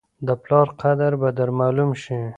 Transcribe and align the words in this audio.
د 0.27 0.29
پلار 0.43 0.67
قدر 0.81 1.11
به 1.21 1.29
در 1.37 1.49
معلوم 1.59 1.91
شي! 2.01 2.19